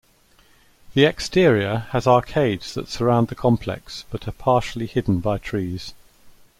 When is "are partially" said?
4.27-4.87